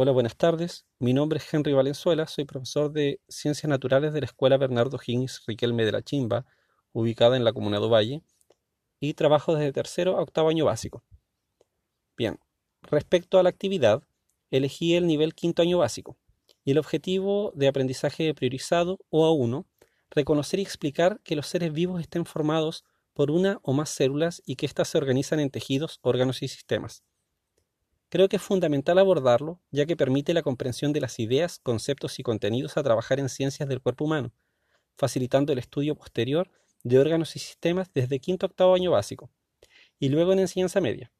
Hola, 0.00 0.12
buenas 0.12 0.36
tardes. 0.36 0.86
Mi 1.00 1.12
nombre 1.12 1.38
es 1.38 1.52
Henry 1.52 1.72
Valenzuela, 1.72 2.28
soy 2.28 2.44
profesor 2.44 2.92
de 2.92 3.20
Ciencias 3.28 3.68
Naturales 3.68 4.12
de 4.12 4.20
la 4.20 4.26
Escuela 4.26 4.56
Bernardo 4.56 4.96
Higgins 5.04 5.42
Riquelme 5.44 5.84
de 5.84 5.90
la 5.90 6.02
Chimba, 6.02 6.46
ubicada 6.92 7.36
en 7.36 7.42
la 7.42 7.52
comuna 7.52 7.80
de 7.80 7.86
Ovalle, 7.86 8.22
y 9.00 9.14
trabajo 9.14 9.56
desde 9.56 9.72
tercero 9.72 10.16
a 10.16 10.22
octavo 10.22 10.50
año 10.50 10.66
básico. 10.66 11.02
Bien, 12.16 12.38
respecto 12.82 13.40
a 13.40 13.42
la 13.42 13.48
actividad, 13.48 14.04
elegí 14.52 14.94
el 14.94 15.08
nivel 15.08 15.34
quinto 15.34 15.62
año 15.62 15.78
básico 15.78 16.16
y 16.64 16.70
el 16.70 16.78
objetivo 16.78 17.50
de 17.56 17.66
aprendizaje 17.66 18.32
priorizado 18.34 19.00
o 19.10 19.26
A1, 19.28 19.66
reconocer 20.10 20.60
y 20.60 20.62
explicar 20.62 21.18
que 21.24 21.34
los 21.34 21.48
seres 21.48 21.72
vivos 21.72 22.00
estén 22.00 22.24
formados 22.24 22.84
por 23.14 23.32
una 23.32 23.58
o 23.64 23.72
más 23.72 23.90
células 23.90 24.42
y 24.46 24.54
que 24.54 24.66
éstas 24.66 24.86
se 24.86 24.98
organizan 24.98 25.40
en 25.40 25.50
tejidos, 25.50 25.98
órganos 26.02 26.40
y 26.44 26.46
sistemas. 26.46 27.02
Creo 28.10 28.28
que 28.28 28.36
es 28.36 28.42
fundamental 28.42 28.98
abordarlo, 28.98 29.60
ya 29.70 29.84
que 29.84 29.96
permite 29.96 30.32
la 30.32 30.42
comprensión 30.42 30.92
de 30.92 31.00
las 31.00 31.18
ideas, 31.18 31.58
conceptos 31.58 32.18
y 32.18 32.22
contenidos 32.22 32.76
a 32.76 32.82
trabajar 32.82 33.20
en 33.20 33.28
ciencias 33.28 33.68
del 33.68 33.82
cuerpo 33.82 34.04
humano, 34.04 34.32
facilitando 34.96 35.52
el 35.52 35.58
estudio 35.58 35.94
posterior 35.94 36.50
de 36.84 36.98
órganos 36.98 37.36
y 37.36 37.38
sistemas 37.38 37.90
desde 37.92 38.18
quinto 38.18 38.46
octavo 38.46 38.74
año 38.74 38.92
básico, 38.92 39.30
y 39.98 40.08
luego 40.08 40.32
en 40.32 40.38
enseñanza 40.38 40.80
media. 40.80 41.12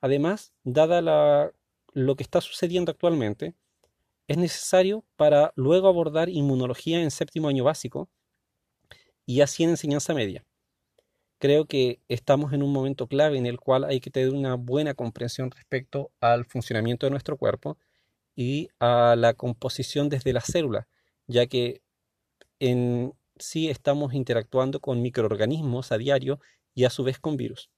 Además, 0.00 0.52
dada 0.62 1.00
la, 1.00 1.52
lo 1.92 2.16
que 2.16 2.22
está 2.22 2.42
sucediendo 2.42 2.92
actualmente, 2.92 3.54
es 4.28 4.36
necesario 4.36 5.04
para 5.16 5.52
luego 5.56 5.88
abordar 5.88 6.28
inmunología 6.28 7.00
en 7.00 7.10
séptimo 7.10 7.48
año 7.48 7.64
básico 7.64 8.10
y 9.24 9.40
así 9.40 9.64
en 9.64 9.70
enseñanza 9.70 10.12
media. 10.12 10.44
Creo 11.38 11.66
que 11.66 12.00
estamos 12.08 12.52
en 12.52 12.62
un 12.62 12.72
momento 12.72 13.08
clave 13.08 13.36
en 13.36 13.46
el 13.46 13.58
cual 13.58 13.84
hay 13.84 14.00
que 14.00 14.10
tener 14.10 14.30
una 14.30 14.54
buena 14.54 14.94
comprensión 14.94 15.50
respecto 15.50 16.10
al 16.20 16.46
funcionamiento 16.46 17.06
de 17.06 17.10
nuestro 17.10 17.36
cuerpo 17.36 17.78
y 18.34 18.68
a 18.80 19.16
la 19.16 19.34
composición 19.34 20.08
desde 20.08 20.32
la 20.32 20.40
célula, 20.40 20.88
ya 21.26 21.46
que 21.46 21.82
en 22.58 23.12
sí 23.38 23.68
estamos 23.68 24.14
interactuando 24.14 24.80
con 24.80 25.02
microorganismos 25.02 25.92
a 25.92 25.98
diario 25.98 26.40
y 26.74 26.84
a 26.84 26.90
su 26.90 27.04
vez 27.04 27.18
con 27.18 27.36
virus. 27.36 27.70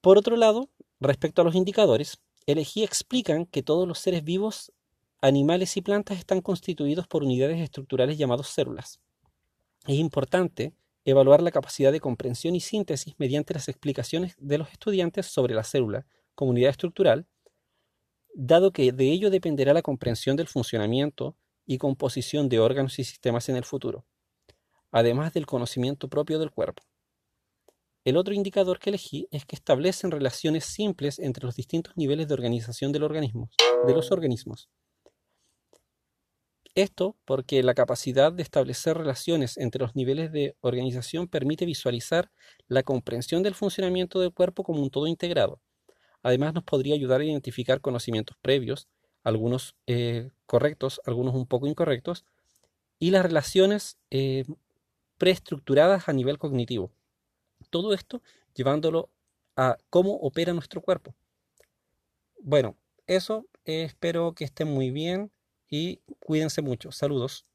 Por 0.00 0.16
otro 0.16 0.36
lado, 0.36 0.70
respecto 1.00 1.42
a 1.42 1.44
los 1.44 1.54
indicadores, 1.54 2.18
elegí 2.46 2.82
explican 2.82 3.44
que 3.44 3.62
todos 3.62 3.86
los 3.86 3.98
seres 3.98 4.24
vivos, 4.24 4.72
animales 5.20 5.76
y 5.76 5.82
plantas 5.82 6.18
están 6.18 6.40
constituidos 6.40 7.06
por 7.06 7.24
unidades 7.24 7.60
estructurales 7.60 8.16
llamadas 8.16 8.48
células. 8.48 9.00
Es 9.86 9.96
importante 9.96 10.72
evaluar 11.10 11.42
la 11.42 11.50
capacidad 11.50 11.90
de 11.90 12.00
comprensión 12.00 12.54
y 12.54 12.60
síntesis 12.60 13.14
mediante 13.18 13.54
las 13.54 13.68
explicaciones 13.68 14.34
de 14.38 14.58
los 14.58 14.70
estudiantes 14.70 15.26
sobre 15.26 15.54
la 15.54 15.64
célula 15.64 16.06
como 16.34 16.50
unidad 16.50 16.70
estructural, 16.70 17.26
dado 18.34 18.72
que 18.72 18.92
de 18.92 19.10
ello 19.10 19.30
dependerá 19.30 19.72
la 19.72 19.80
comprensión 19.80 20.36
del 20.36 20.48
funcionamiento 20.48 21.34
y 21.64 21.78
composición 21.78 22.50
de 22.50 22.60
órganos 22.60 22.98
y 22.98 23.04
sistemas 23.04 23.48
en 23.48 23.56
el 23.56 23.64
futuro, 23.64 24.04
además 24.90 25.32
del 25.32 25.46
conocimiento 25.46 26.08
propio 26.08 26.38
del 26.38 26.50
cuerpo. 26.50 26.82
El 28.04 28.16
otro 28.16 28.34
indicador 28.34 28.78
que 28.78 28.90
elegí 28.90 29.28
es 29.30 29.46
que 29.46 29.56
establecen 29.56 30.10
relaciones 30.10 30.66
simples 30.66 31.18
entre 31.18 31.46
los 31.46 31.56
distintos 31.56 31.96
niveles 31.96 32.28
de 32.28 32.34
organización 32.34 32.92
de 32.92 32.98
los 32.98 34.10
organismos. 34.12 34.68
Esto 36.78 37.16
porque 37.24 37.64
la 37.64 37.74
capacidad 37.74 38.32
de 38.32 38.44
establecer 38.44 38.96
relaciones 38.96 39.56
entre 39.56 39.80
los 39.80 39.96
niveles 39.96 40.30
de 40.30 40.54
organización 40.60 41.26
permite 41.26 41.66
visualizar 41.66 42.30
la 42.68 42.84
comprensión 42.84 43.42
del 43.42 43.56
funcionamiento 43.56 44.20
del 44.20 44.32
cuerpo 44.32 44.62
como 44.62 44.80
un 44.80 44.88
todo 44.88 45.08
integrado. 45.08 45.60
Además 46.22 46.54
nos 46.54 46.62
podría 46.62 46.94
ayudar 46.94 47.20
a 47.20 47.24
identificar 47.24 47.80
conocimientos 47.80 48.36
previos, 48.42 48.86
algunos 49.24 49.74
eh, 49.88 50.30
correctos, 50.46 51.00
algunos 51.04 51.34
un 51.34 51.48
poco 51.48 51.66
incorrectos, 51.66 52.24
y 53.00 53.10
las 53.10 53.24
relaciones 53.24 53.98
eh, 54.12 54.44
preestructuradas 55.16 56.08
a 56.08 56.12
nivel 56.12 56.38
cognitivo. 56.38 56.92
Todo 57.70 57.92
esto 57.92 58.22
llevándolo 58.54 59.10
a 59.56 59.78
cómo 59.90 60.12
opera 60.18 60.52
nuestro 60.52 60.80
cuerpo. 60.80 61.12
Bueno, 62.38 62.76
eso 63.08 63.46
eh, 63.64 63.82
espero 63.82 64.32
que 64.32 64.44
estén 64.44 64.68
muy 64.68 64.92
bien 64.92 65.32
y 65.70 66.00
cuídense 66.20 66.62
mucho. 66.62 66.92
Saludos. 66.92 67.46